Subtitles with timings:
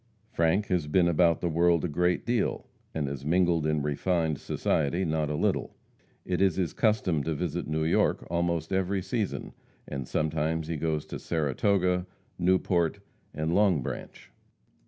[0.31, 5.05] Frank has been about the world a great deal, and has mingled in refined society
[5.05, 5.75] not a little.
[6.25, 9.53] It is his custom to visit New York almost every season,
[9.87, 12.07] and sometimes he goes to Saratoga,
[12.39, 12.99] Newport
[13.31, 14.31] and Long Branch.